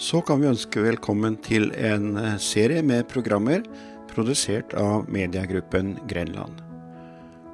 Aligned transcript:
så 0.00 0.22
kan 0.24 0.40
vi 0.40 0.48
ønske 0.48 0.80
velkommen 0.80 1.34
til 1.44 1.68
en 1.76 2.14
eh, 2.16 2.38
serie 2.40 2.80
med 2.82 3.08
programmer 3.10 3.60
produsert 4.08 4.72
av 4.80 5.04
mediegruppen 5.12 5.92
Grenland. 6.08 6.62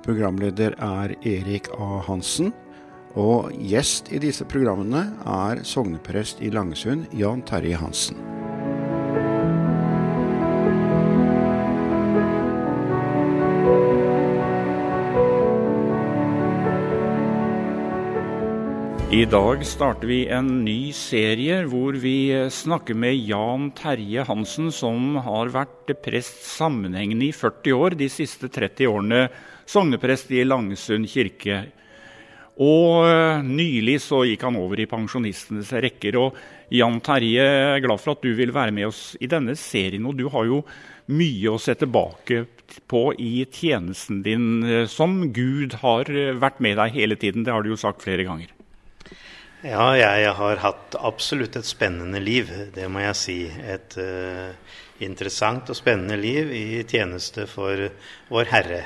Programleder 0.06 0.76
er 0.78 1.16
Erik 1.26 1.72
A. 1.74 1.98
Hansen, 2.06 2.52
og 3.18 3.50
gjest 3.58 4.12
i 4.14 4.20
disse 4.22 4.46
programmene 4.46 5.08
er 5.26 5.64
sogneprest 5.66 6.44
i 6.44 6.52
Langesund, 6.54 7.08
Jan 7.16 7.42
Terje 7.48 7.80
Hansen. 7.80 8.20
I 19.16 19.24
dag 19.24 19.62
starter 19.64 20.10
vi 20.10 20.16
en 20.28 20.48
ny 20.60 20.90
serie 20.92 21.62
hvor 21.70 21.96
vi 21.96 22.28
snakker 22.52 22.92
med 23.00 23.16
Jan 23.24 23.70
Terje 23.72 24.26
Hansen, 24.28 24.66
som 24.74 25.14
har 25.24 25.48
vært 25.54 25.94
prest 26.04 26.42
sammenhengende 26.44 27.30
i 27.30 27.32
40 27.32 27.78
år, 27.78 27.96
de 27.96 28.10
siste 28.12 28.50
30 28.52 28.90
årene 28.90 29.22
sogneprest 29.64 30.34
i 30.36 30.42
Langesund 30.44 31.08
kirke. 31.08 31.62
Og 32.60 33.06
eh, 33.06 33.46
nylig 33.46 34.02
så 34.04 34.20
gikk 34.28 34.44
han 34.50 34.58
over 34.60 34.82
i 34.84 34.88
pensjonistenes 34.90 35.72
rekker. 35.86 36.18
Og 36.20 36.36
Jan 36.76 37.00
Terje, 37.00 37.46
er 37.70 37.80
glad 37.86 38.02
for 38.02 38.18
at 38.18 38.26
du 38.26 38.34
vil 38.36 38.52
være 38.52 38.74
med 38.76 38.90
oss 38.90 39.00
i 39.16 39.30
denne 39.32 39.56
serien. 39.56 40.04
Og 40.04 40.18
du 40.20 40.26
har 40.34 40.44
jo 40.50 40.60
mye 41.16 41.54
å 41.54 41.62
se 41.62 41.72
tilbake 41.78 42.42
på 42.90 43.06
i 43.16 43.46
tjenesten 43.48 44.20
din, 44.26 44.60
eh, 44.66 44.84
som 44.84 45.22
Gud 45.32 45.80
har 45.86 46.12
vært 46.36 46.60
med 46.60 46.76
deg 46.82 47.00
hele 47.00 47.16
tiden. 47.16 47.48
Det 47.48 47.56
har 47.56 47.64
du 47.64 47.72
jo 47.72 47.80
sagt 47.80 48.04
flere 48.04 48.28
ganger. 48.28 48.52
Ja, 49.64 49.94
jeg 49.96 50.32
har 50.36 50.58
hatt 50.60 50.94
absolutt 51.00 51.56
et 51.56 51.64
spennende 51.64 52.20
liv, 52.20 52.50
det 52.74 52.90
må 52.92 53.00
jeg 53.00 53.16
si. 53.16 53.36
Et 53.48 53.96
uh, 53.96 54.52
interessant 55.00 55.72
og 55.72 55.78
spennende 55.78 56.18
liv 56.20 56.52
i 56.52 56.82
tjeneste 56.84 57.46
for 57.48 57.86
Vår 58.28 58.52
Herre. 58.52 58.82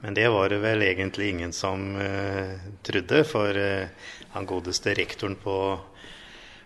Men 0.00 0.16
det 0.16 0.30
var 0.32 0.48
det 0.48 0.62
vel 0.64 0.86
egentlig 0.86 1.34
ingen 1.34 1.52
som 1.52 1.92
uh, 2.00 2.56
trodde, 2.88 3.20
for 3.28 3.52
uh, 3.52 4.16
han 4.32 4.48
godeste 4.48 4.96
rektoren 4.96 5.36
på 5.36 5.58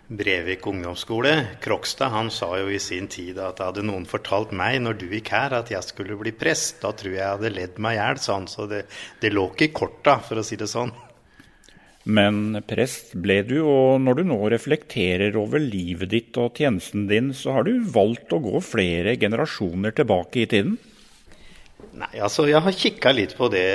Brevik 0.07 0.63
ungdomsskole, 0.67 1.59
Krokstad, 1.63 2.15
han 2.15 2.31
sa 2.31 2.53
jo 2.61 2.71
i 2.71 2.79
sin 2.79 3.09
tid 3.11 3.43
at 3.43 3.59
hadde 3.63 3.83
noen 3.83 4.07
fortalt 4.07 4.51
meg 4.55 4.79
når 4.83 5.01
du 5.01 5.09
gikk 5.11 5.33
her 5.35 5.55
at 5.59 5.71
jeg 5.71 5.83
skulle 5.83 6.15
bli 6.19 6.31
prest, 6.35 6.79
da 6.83 6.91
tror 6.95 7.11
jeg 7.11 7.19
jeg 7.19 7.35
hadde 7.37 7.57
ledd 7.59 7.79
meg 7.83 7.97
i 7.97 7.99
hjel, 7.99 8.19
sånn, 8.23 8.47
så 8.51 8.67
det, 8.71 8.85
det 9.19 9.31
lå 9.35 9.49
ikke 9.51 9.71
i 9.71 9.75
korta, 9.75 10.21
for 10.23 10.39
å 10.39 10.45
si 10.47 10.59
det 10.59 10.71
sånn. 10.71 10.91
Men 12.03 12.57
prest 12.67 13.13
ble 13.15 13.39
du, 13.47 13.61
og 13.63 14.01
når 14.03 14.19
du 14.19 14.23
nå 14.27 14.37
reflekterer 14.51 15.37
over 15.39 15.61
livet 15.63 16.11
ditt 16.11 16.39
og 16.41 16.59
tjenesten 16.59 17.05
din, 17.07 17.31
så 17.31 17.55
har 17.57 17.67
du 17.67 17.77
valgt 17.79 18.33
å 18.35 18.41
gå 18.43 18.59
flere 18.63 19.15
generasjoner 19.19 19.95
tilbake 19.95 20.43
i 20.43 20.49
tiden? 20.51 20.75
Nei, 21.93 22.09
altså 22.25 22.47
jeg 22.49 22.59
har 22.65 22.75
kikka 22.75 23.13
litt 23.13 23.35
på 23.37 23.47
det 23.53 23.67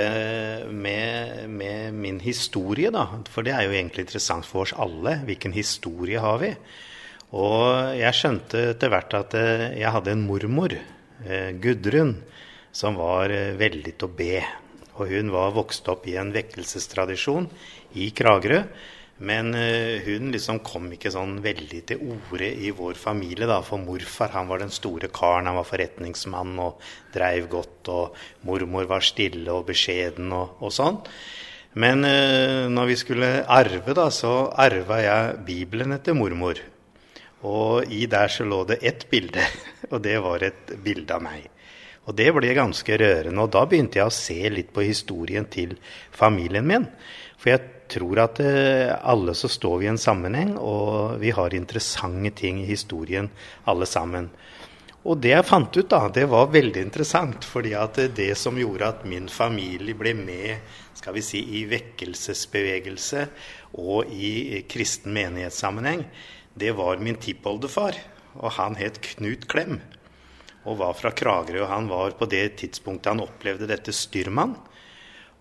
med, 0.75 1.47
med, 1.49 1.95
min 1.95 2.19
historie, 2.21 2.91
da. 2.93 3.07
For 3.31 3.47
det 3.47 3.55
er 3.55 3.65
jo 3.69 3.77
egentlig 3.77 4.09
interessant 4.09 4.49
for 4.49 4.67
oss 4.67 4.75
alle. 4.77 5.21
Hvilken 5.29 5.55
historie 5.57 6.21
har 6.21 6.41
vi? 6.43 6.53
Og 7.39 7.95
jeg 7.97 8.17
skjønte 8.17 8.71
etter 8.75 8.93
hvert 8.93 9.15
at 9.17 9.37
eh, 9.39 9.67
jeg 9.79 9.93
hadde 9.95 10.15
en 10.17 10.25
mormor, 10.27 10.75
eh, 11.25 11.51
Gudrun, 11.61 12.17
som 12.73 12.97
var 12.99 13.33
eh, 13.33 13.53
veldig 13.61 13.95
til 13.95 14.09
å 14.09 14.17
be. 14.19 14.41
Og 14.99 15.11
hun 15.11 15.33
var 15.35 15.57
vokst 15.57 15.89
opp 15.91 16.07
i 16.11 16.17
en 16.21 16.33
vekkelsestradisjon 16.35 17.49
i 17.99 18.11
Kragerø. 18.17 18.63
Men 19.19 19.51
uh, 19.51 19.99
hun 20.05 20.31
liksom 20.31 20.61
kom 20.67 20.87
ikke 20.95 21.11
sånn 21.11 21.41
veldig 21.43 21.81
til 21.91 22.03
orde 22.15 22.53
i 22.55 22.71
vår 22.75 22.99
familie. 23.01 23.49
da, 23.51 23.59
For 23.67 23.83
morfar 23.83 24.31
han 24.37 24.51
var 24.51 24.63
den 24.63 24.75
store 24.75 25.11
karen, 25.11 25.51
han 25.51 25.59
var 25.59 25.67
forretningsmann 25.67 26.55
og 26.63 26.79
dreiv 27.15 27.49
godt. 27.51 27.91
Og 27.91 28.17
mormor 28.47 28.87
var 28.91 29.07
stille 29.07 29.51
og 29.55 29.67
beskjeden 29.71 30.33
og, 30.35 30.63
og 30.63 30.75
sånn. 30.75 31.03
Men 31.79 32.07
uh, 32.07 32.71
når 32.71 32.93
vi 32.93 32.99
skulle 33.03 33.31
arve, 33.45 33.95
da, 33.95 34.09
så 34.15 34.53
arva 34.55 35.03
jeg 35.03 35.39
Bibelen 35.47 35.95
etter 35.99 36.17
mormor. 36.19 36.63
Og 37.47 37.91
i 37.95 38.07
der 38.11 38.31
så 38.35 38.47
lå 38.47 38.65
det 38.67 38.81
ett 38.87 39.07
bilde, 39.11 39.45
og 39.93 40.03
det 40.03 40.19
var 40.23 40.47
et 40.47 40.75
bilde 40.83 41.15
av 41.15 41.23
meg. 41.27 41.47
Og 42.09 42.17
det 42.17 42.31
ble 42.33 42.55
ganske 42.57 42.99
rørende. 43.01 43.43
Og 43.45 43.53
da 43.53 43.67
begynte 43.69 44.01
jeg 44.01 44.09
å 44.09 44.15
se 44.15 44.39
litt 44.49 44.73
på 44.73 44.87
historien 44.87 45.45
til 45.53 45.77
familien 46.15 46.65
min. 46.69 46.87
For 47.39 47.53
jeg 47.53 47.67
tror 47.93 48.23
at 48.25 48.41
eh, 48.43 48.93
alle 48.97 49.35
så 49.37 49.51
står 49.53 49.83
vi 49.83 49.89
i 49.89 49.93
en 49.93 50.01
sammenheng, 50.01 50.57
og 50.57 51.21
vi 51.21 51.33
har 51.37 51.55
interessante 51.57 52.33
ting 52.41 52.63
i 52.63 52.69
historien 52.69 53.29
alle 53.69 53.87
sammen. 53.89 54.31
Og 55.09 55.21
det 55.23 55.31
jeg 55.31 55.47
fant 55.47 55.77
ut, 55.77 55.87
da, 55.89 56.01
det 56.13 56.27
var 56.29 56.51
veldig 56.53 56.83
interessant. 56.89 57.45
fordi 57.45 57.75
at 57.79 58.01
det 58.17 58.33
som 58.37 58.59
gjorde 58.59 58.89
at 58.89 59.05
min 59.07 59.29
familie 59.29 59.95
ble 59.95 60.15
med 60.15 60.59
skal 60.99 61.15
vi 61.15 61.23
si, 61.23 61.45
i 61.61 61.65
vekkelsesbevegelse 61.71 63.29
og 63.79 64.11
i 64.11 64.65
kristen 64.69 65.15
menighetssammenheng, 65.15 66.03
det 66.59 66.75
var 66.77 66.99
min 66.99 67.17
tippoldefar. 67.17 68.01
Og 68.39 68.53
han 68.59 68.77
het 68.77 69.01
Knut 69.01 69.47
Klem 69.49 69.79
og 70.69 70.79
var 70.83 70.97
fra 70.99 71.13
Kragerø. 71.17 71.65
og 71.65 71.73
Han 71.73 71.89
var 71.91 72.17
på 72.19 72.29
det 72.31 72.59
tidspunktet 72.61 73.15
han 73.15 73.25
opplevde 73.25 73.69
dette 73.71 73.95
styrmann, 73.97 74.57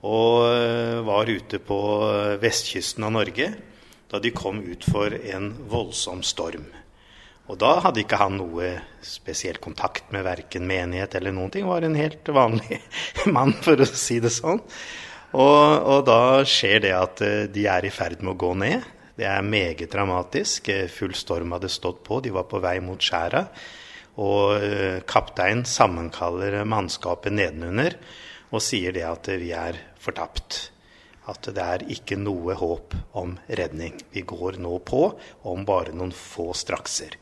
og 0.08 0.48
eh, 0.48 1.00
var 1.06 1.30
ute 1.30 1.60
på 1.60 1.80
vestkysten 2.42 3.06
av 3.08 3.16
Norge 3.18 3.52
da 4.08 4.20
de 4.24 4.32
kom 4.32 4.62
ut 4.64 4.86
for 4.88 5.12
en 5.12 5.50
voldsom 5.68 6.22
storm. 6.24 6.68
Og 7.48 7.60
da 7.60 7.78
hadde 7.84 8.04
ikke 8.04 8.20
han 8.20 8.38
noe 8.40 8.74
spesiell 9.04 9.60
kontakt 9.64 10.12
med 10.16 10.26
verken 10.28 10.68
menighet 10.68 11.16
eller 11.16 11.36
noen 11.36 11.52
ting. 11.52 11.68
Var 11.68 11.88
en 11.88 11.96
helt 11.96 12.28
vanlig 12.36 12.82
mann, 13.36 13.54
for 13.64 13.80
å 13.80 13.88
si 13.88 14.20
det 14.24 14.34
sånn. 14.36 14.62
Og, 15.36 15.64
og 15.92 16.06
da 16.08 16.44
skjer 16.48 16.84
det 16.84 16.94
at 16.96 17.24
eh, 17.24 17.42
de 17.52 17.68
er 17.72 17.88
i 17.88 17.94
ferd 17.94 18.24
med 18.24 18.36
å 18.36 18.40
gå 18.40 18.54
ned. 18.60 18.94
Det 19.18 19.26
er 19.28 19.44
meget 19.44 19.90
dramatisk. 19.92 20.70
Full 20.94 21.16
storm 21.18 21.56
hadde 21.56 21.72
stått 21.74 22.04
på. 22.06 22.20
De 22.24 22.32
var 22.36 22.46
på 22.52 22.62
vei 22.64 22.78
mot 22.84 23.02
skjæra. 23.02 23.48
Og 24.18 24.58
kapteinen 24.58 25.04
kaptein 25.06 25.62
sammenkaller 25.70 26.64
mannskapet 26.66 27.36
nedenunder 27.38 27.98
og 28.50 28.64
sier 28.64 28.96
det 28.96 29.06
at 29.06 29.30
vi 29.38 29.52
er 29.54 29.78
fortapt. 30.02 30.72
At 31.28 31.50
det 31.52 31.64
er 31.64 31.86
ikke 31.92 32.18
noe 32.18 32.56
håp 32.56 32.96
om 33.20 33.36
redning. 33.60 33.98
Vi 34.14 34.24
går 34.26 34.58
nå 34.64 34.80
på 34.88 35.02
om 35.46 35.66
bare 35.68 35.94
noen 35.94 36.16
få 36.16 36.54
strakser. 36.56 37.18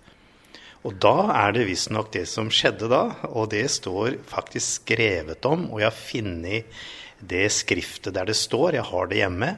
Og 0.85 0.99
da 1.01 1.31
er 1.33 1.55
det 1.55 1.65
visstnok 1.65 2.11
det 2.13 2.27
som 2.29 2.51
skjedde 2.53 2.87
da, 2.91 3.01
og 3.33 3.49
det 3.55 3.65
står 3.73 4.19
faktisk 4.29 4.83
skrevet 4.83 5.45
om, 5.49 5.71
og 5.73 5.81
jeg 5.81 5.89
har 5.89 5.97
funnet 5.97 6.77
det 7.25 7.47
skriftet 7.49 8.13
der 8.13 8.29
det 8.29 8.37
står, 8.37 8.77
jeg 8.77 8.85
har 8.85 9.09
det 9.09 9.17
hjemme. 9.23 9.49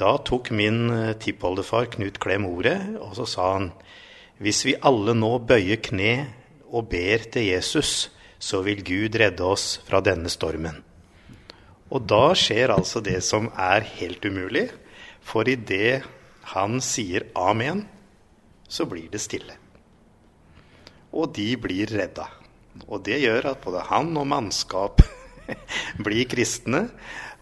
Da 0.00 0.16
tok 0.26 0.50
min 0.56 0.90
eh, 0.90 1.14
tippoldefar 1.22 1.86
Knut 1.94 2.18
Klem 2.18 2.48
ordet, 2.48 2.80
og 2.98 3.14
så 3.18 3.28
sa 3.28 3.52
han 3.52 3.70
hvis 4.40 4.64
vi 4.64 4.78
alle 4.88 5.12
nå 5.14 5.34
bøyer 5.44 5.78
kne 5.84 6.14
og 6.70 6.88
ber 6.92 7.26
til 7.32 7.50
Jesus, 7.50 8.10
så 8.40 8.62
vil 8.64 8.82
Gud 8.86 9.18
redde 9.20 9.44
oss 9.44 9.80
fra 9.86 10.00
denne 10.04 10.30
stormen. 10.32 10.80
Og 11.90 12.06
da 12.06 12.30
skjer 12.38 12.72
altså 12.72 13.02
det 13.02 13.18
som 13.26 13.50
er 13.58 13.84
helt 13.98 14.24
umulig. 14.24 14.68
For 15.20 15.48
idet 15.50 16.06
han 16.54 16.78
sier 16.82 17.26
amen, 17.38 17.84
så 18.70 18.86
blir 18.88 19.10
det 19.10 19.22
stille. 19.22 19.56
Og 21.10 21.34
de 21.34 21.48
blir 21.58 21.90
redda. 21.90 22.28
Og 22.86 23.02
det 23.06 23.18
gjør 23.24 23.50
at 23.52 23.64
både 23.64 23.82
han 23.90 24.14
og 24.16 24.28
mannskap 24.30 25.02
blir 26.06 26.30
kristne. 26.30 26.86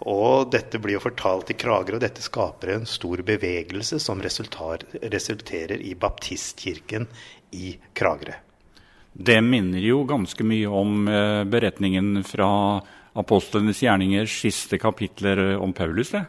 Og 0.09 0.49
dette 0.55 0.81
blir 0.81 0.97
jo 0.97 1.05
fortalt 1.05 1.53
i 1.53 1.59
Kragerø, 1.59 1.99
og 1.99 2.05
dette 2.05 2.25
skaper 2.25 2.77
en 2.77 2.89
stor 2.89 3.21
bevegelse 3.27 3.99
som 4.01 4.23
resulterer 4.23 5.83
i 5.85 5.95
baptistkirken 5.99 7.09
i 7.59 7.75
Kragerø. 7.99 8.48
Det 9.19 9.41
minner 9.43 9.83
jo 9.83 10.05
ganske 10.07 10.45
mye 10.47 10.69
om 10.71 11.09
eh, 11.11 11.43
beretningen 11.51 12.21
fra 12.23 12.49
apostlenes 13.19 13.81
gjerningers 13.83 14.37
siste 14.45 14.79
kapitler 14.79 15.41
eh, 15.43 15.57
om 15.59 15.73
Paulus, 15.75 16.13
det? 16.15 16.23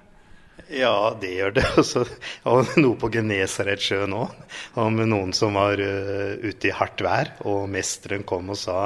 Ja, 0.74 1.12
det 1.22 1.36
gjør 1.36 1.54
det. 1.60 1.66
Også, 1.84 2.02
og 2.50 2.72
noe 2.82 2.98
på 2.98 3.12
Genesaretsjøen 3.14 4.16
òg. 4.18 4.34
Om 4.82 4.98
noen 5.06 5.36
som 5.38 5.54
var 5.58 5.78
uh, 5.78 6.34
ute 6.42 6.72
i 6.72 6.74
hardt 6.74 7.04
vær, 7.06 7.30
og 7.46 7.70
mesteren 7.70 8.26
kom 8.26 8.50
og 8.50 8.58
sa 8.58 8.80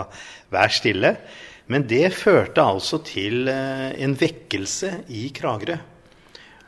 'vær 0.51 0.75
stille'. 0.75 1.15
Men 1.71 1.88
det 1.88 2.11
førte 2.11 2.59
altså 2.59 2.99
til 3.07 3.47
en 3.47 4.17
vekkelse 4.19 4.89
i 5.15 5.29
Kragerø. 5.31 5.77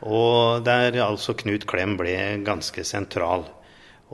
Og 0.08 0.64
der 0.64 0.96
altså 1.04 1.36
Knut 1.36 1.68
Klem 1.68 1.98
ble 2.00 2.16
ganske 2.44 2.80
sentral. 2.84 3.44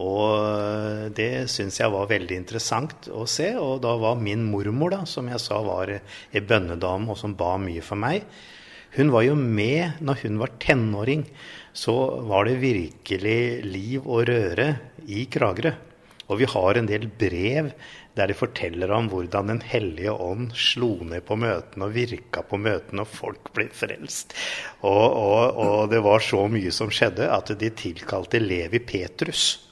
Og 0.01 1.13
det 1.17 1.51
syns 1.53 1.77
jeg 1.81 1.93
var 1.93 2.09
veldig 2.09 2.39
interessant 2.39 3.11
å 3.13 3.27
se. 3.29 3.51
Og 3.61 3.83
da 3.85 3.93
var 4.01 4.21
min 4.21 4.45
mormor, 4.49 4.95
da, 4.95 5.03
som 5.05 5.29
jeg 5.29 5.43
sa 5.43 5.61
var 5.65 5.93
ei 5.99 6.41
bønnedame 6.41 7.13
og 7.13 7.21
som 7.21 7.37
ba 7.37 7.59
mye 7.61 7.85
for 7.85 8.01
meg, 8.01 8.25
hun 8.97 9.09
var 9.13 9.25
jo 9.25 9.37
med 9.37 10.03
når 10.05 10.25
hun 10.27 10.39
var 10.41 10.57
tenåring. 10.61 11.25
Så 11.73 11.95
var 12.29 12.49
det 12.49 12.61
virkelig 12.61 13.65
liv 13.65 14.05
og 14.05 14.27
røre 14.29 14.69
i 15.09 15.25
Kragerø. 15.33 15.73
Og 16.31 16.39
vi 16.41 16.49
har 16.49 16.79
en 16.79 16.89
del 16.89 17.09
brev 17.09 17.73
der 18.17 18.29
de 18.29 18.37
forteller 18.37 18.93
om 18.93 19.09
hvordan 19.09 19.49
Den 19.49 19.61
hellige 19.65 20.13
ånd 20.13 20.53
slo 20.57 20.95
ned 21.05 21.25
på 21.29 21.37
møtene 21.41 21.89
og 21.89 21.97
virka 21.97 22.45
på 22.45 22.61
møtene, 22.61 23.05
og 23.05 23.09
folk 23.09 23.53
ble 23.57 23.69
frelst. 23.73 24.37
Og, 24.85 25.07
og, 25.09 25.57
og, 25.57 25.91
det 25.93 26.03
var 26.05 26.25
så 26.25 26.45
mye 26.53 26.73
som 26.73 26.93
skjedde 26.93 27.29
at 27.33 27.53
de 27.59 27.73
tilkalte 27.77 28.41
Levi 28.41 28.81
Petrus, 28.85 29.45
eh, 29.57 29.72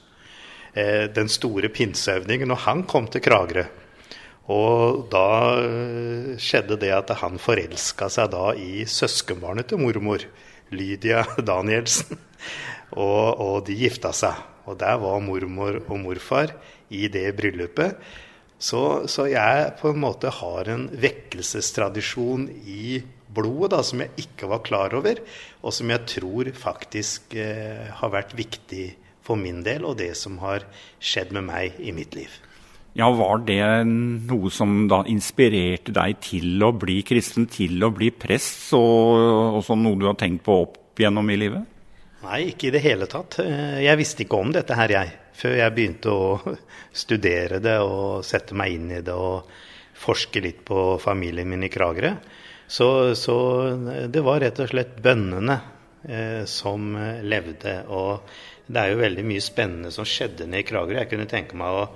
den 0.71 1.27
store 1.27 1.67
pinseøvningen, 1.73 2.51
og 2.53 2.61
han 2.63 2.85
kom 2.87 3.09
til 3.11 3.23
Kragerø. 3.25 3.65
Og 4.49 5.05
da 5.11 5.27
eh, 5.61 6.31
skjedde 6.41 6.79
det 6.81 6.91
at 6.95 7.13
han 7.21 7.39
forelska 7.41 8.09
seg 8.11 8.31
da 8.33 8.51
i 8.57 8.85
søskenbarnet 8.89 9.69
til 9.69 9.81
mormor, 9.83 10.25
Lydia 10.73 11.23
Danielsen. 11.51 12.17
Og, 12.91 13.39
og 13.39 13.55
de 13.67 13.77
gifta 13.77 14.11
seg. 14.15 14.39
Og 14.65 14.77
der 14.81 14.97
var 15.01 15.21
mormor 15.23 15.79
og 15.85 15.95
morfar 16.01 16.55
i 16.91 17.07
det 17.11 17.29
bryllupet. 17.37 17.97
Så, 18.61 19.07
så, 19.09 19.25
jeg 19.25 19.71
på 19.79 19.89
en 19.89 20.03
måte 20.03 20.29
har 20.37 20.67
en 20.69 20.83
vekkelsestradisjon 21.01 22.45
i 22.69 22.99
blodet 23.31 23.71
da, 23.73 23.79
som 23.81 24.03
jeg 24.03 24.27
ikke 24.27 24.49
var 24.51 24.61
klar 24.61 24.93
over, 24.93 25.17
og 25.63 25.73
som 25.73 25.89
jeg 25.89 26.05
tror 26.11 26.51
faktisk 26.53 27.33
eh, 27.39 27.87
har 27.97 28.11
vært 28.13 28.35
viktig 28.37 28.91
for 29.25 29.39
min 29.39 29.61
del, 29.65 29.85
og 29.85 29.99
det 30.01 30.13
som 30.19 30.39
har 30.41 30.65
skjedd 30.99 31.33
med 31.37 31.47
meg 31.49 31.79
i 31.79 31.93
mitt 31.95 32.15
liv. 32.17 32.31
Ja, 32.97 33.07
Var 33.15 33.45
det 33.47 33.63
noe 33.87 34.51
som 34.51 34.87
da 34.91 35.03
inspirerte 35.07 35.93
deg 35.95 36.17
til 36.25 36.63
å 36.63 36.73
bli 36.75 36.99
kristen, 37.07 37.47
til 37.47 37.79
å 37.87 37.91
bli 37.95 38.11
prest, 38.11 38.73
og 38.75 39.61
sånn 39.63 39.85
noe 39.85 39.99
du 39.99 40.09
har 40.09 40.19
tenkt 40.19 40.43
på 40.43 40.57
opp 40.65 40.99
gjennom 40.99 41.29
i 41.31 41.39
livet? 41.39 41.79
Nei, 42.21 42.51
ikke 42.51 42.67
i 42.67 42.75
det 42.75 42.83
hele 42.83 43.07
tatt. 43.09 43.39
Jeg 43.81 43.97
visste 43.97 44.25
ikke 44.25 44.41
om 44.43 44.51
dette 44.53 44.75
her, 44.77 44.91
jeg 44.91 45.15
før 45.41 45.57
jeg 45.57 45.75
begynte 45.75 46.13
å 46.13 46.55
studere 46.93 47.61
det 47.63 47.77
og 47.81 48.23
sette 48.27 48.57
meg 48.57 48.75
inn 48.75 48.89
i 48.93 49.01
det 49.05 49.15
og 49.15 49.49
forske 50.01 50.41
litt 50.43 50.63
på 50.65 50.97
familien 51.01 51.49
min 51.49 51.65
i 51.65 51.71
Kragerø. 51.71 52.13
Så, 52.71 52.87
så 53.19 53.35
det 54.07 54.23
var 54.23 54.41
rett 54.41 54.61
og 54.63 54.71
slett 54.71 54.95
bønnene 55.03 55.57
eh, 56.07 56.43
som 56.47 56.93
levde. 57.27 57.81
Og 57.91 58.60
det 58.71 58.79
er 58.79 58.93
jo 58.93 59.01
veldig 59.01 59.25
mye 59.27 59.43
spennende 59.43 59.91
som 59.91 60.07
skjedde 60.07 60.47
nede 60.47 60.63
i 60.63 60.67
Kragerø. 60.67 60.99
Jeg 61.01 61.11
kunne 61.11 61.27
tenke 61.29 61.57
meg 61.59 61.75
å 61.75 61.87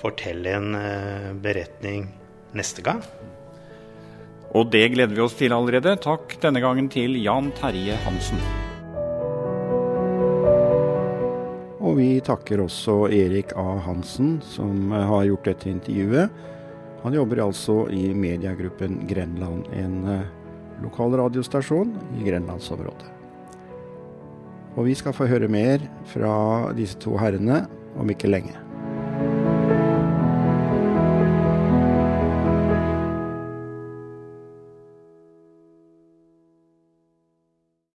fortelle 0.00 0.56
en 0.58 0.74
eh, 0.78 1.30
beretning 1.44 2.08
neste 2.58 2.82
gang. 2.84 3.02
Og 4.54 4.68
det 4.70 4.86
gleder 4.94 5.14
vi 5.14 5.22
oss 5.22 5.36
til 5.38 5.54
allerede. 5.54 5.96
Takk 6.02 6.36
denne 6.42 6.62
gangen 6.62 6.90
til 6.90 7.16
Jan 7.22 7.50
Terje 7.58 7.98
Hansen. 8.04 8.42
Og 11.84 11.98
vi 11.98 12.08
takker 12.24 12.62
også 12.64 13.04
Erik 13.12 13.52
A. 13.60 13.78
Hansen, 13.84 14.38
som 14.46 14.94
har 14.94 15.26
gjort 15.28 15.50
dette 15.50 15.70
intervjuet. 15.70 16.44
Han 17.04 17.14
jobber 17.14 17.44
altså 17.44 17.82
i 17.92 18.06
mediegruppen 18.16 19.02
Grenland, 19.10 19.68
en 19.76 19.98
eh, 20.08 20.30
lokal 20.82 21.18
radiostasjon 21.20 21.92
i 22.18 22.24
grenlandsområdet. 22.26 23.13
Og 24.74 24.88
vi 24.88 24.94
skal 24.98 25.14
få 25.14 25.28
høre 25.30 25.48
mer 25.48 25.82
fra 26.10 26.34
disse 26.74 26.98
to 27.02 27.16
herrene 27.20 27.64
om 28.00 28.10
ikke 28.10 28.30
lenge. 28.30 28.63